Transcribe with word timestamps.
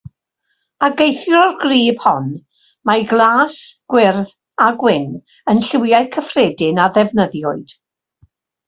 Ac 0.85 1.03
eithrio'r 1.03 1.51
grib 1.63 1.99
hon, 2.05 2.31
mae 2.91 3.05
glas, 3.13 3.59
gwyrdd 3.97 4.35
a 4.69 4.71
gwyn 4.85 5.07
yn 5.55 5.63
lliwiau 5.69 6.13
cyffredin 6.19 6.85
a 6.87 6.91
ddefnyddiwyd. 6.99 7.81